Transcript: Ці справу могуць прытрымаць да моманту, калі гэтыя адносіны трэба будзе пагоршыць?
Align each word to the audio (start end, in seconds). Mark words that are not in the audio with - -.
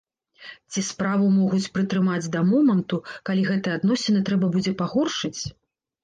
Ці 0.71 0.81
справу 0.85 1.25
могуць 1.33 1.71
прытрымаць 1.75 2.31
да 2.35 2.41
моманту, 2.51 2.99
калі 3.31 3.43
гэтыя 3.49 3.75
адносіны 3.81 4.23
трэба 4.31 4.49
будзе 4.55 4.73
пагоршыць? 4.79 5.41